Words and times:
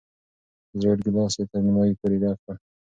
زېړ 0.79 0.97
ګیلاس 1.05 1.33
یې 1.39 1.45
تر 1.51 1.59
نیمايي 1.65 1.93
پورې 1.99 2.17
ډک 2.21 2.37
کړ. 2.45 2.55